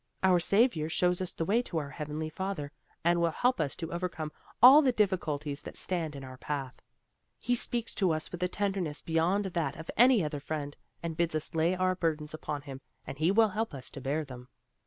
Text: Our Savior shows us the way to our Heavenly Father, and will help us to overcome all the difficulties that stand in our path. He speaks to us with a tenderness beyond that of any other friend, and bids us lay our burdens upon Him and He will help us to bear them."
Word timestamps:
Our 0.23 0.39
Savior 0.39 0.89
shows 0.89 1.21
us 1.21 1.31
the 1.31 1.45
way 1.45 1.61
to 1.61 1.77
our 1.77 1.91
Heavenly 1.91 2.31
Father, 2.31 2.71
and 3.03 3.21
will 3.21 3.29
help 3.29 3.61
us 3.61 3.75
to 3.75 3.93
overcome 3.93 4.31
all 4.59 4.81
the 4.81 4.91
difficulties 4.91 5.61
that 5.61 5.77
stand 5.77 6.15
in 6.15 6.23
our 6.23 6.37
path. 6.39 6.81
He 7.37 7.53
speaks 7.53 7.93
to 8.01 8.09
us 8.09 8.31
with 8.31 8.41
a 8.41 8.47
tenderness 8.47 9.03
beyond 9.03 9.45
that 9.45 9.75
of 9.75 9.91
any 9.95 10.23
other 10.23 10.39
friend, 10.39 10.75
and 11.03 11.15
bids 11.15 11.35
us 11.35 11.53
lay 11.53 11.75
our 11.75 11.93
burdens 11.93 12.33
upon 12.33 12.63
Him 12.63 12.81
and 13.05 13.19
He 13.19 13.29
will 13.29 13.49
help 13.49 13.75
us 13.75 13.91
to 13.91 14.01
bear 14.01 14.25
them." 14.25 14.47